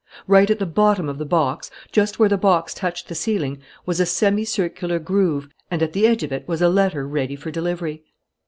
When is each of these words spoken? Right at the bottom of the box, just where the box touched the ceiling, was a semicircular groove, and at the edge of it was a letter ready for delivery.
Right 0.25 0.49
at 0.49 0.57
the 0.57 0.65
bottom 0.65 1.07
of 1.09 1.19
the 1.19 1.27
box, 1.27 1.69
just 1.91 2.17
where 2.17 2.27
the 2.27 2.35
box 2.35 2.73
touched 2.73 3.07
the 3.07 3.13
ceiling, 3.13 3.59
was 3.85 3.99
a 3.99 4.05
semicircular 4.07 4.97
groove, 4.97 5.47
and 5.69 5.83
at 5.83 5.93
the 5.93 6.07
edge 6.07 6.23
of 6.23 6.31
it 6.33 6.47
was 6.47 6.59
a 6.59 6.69
letter 6.69 7.07
ready 7.07 7.35
for 7.35 7.51
delivery. 7.51 8.01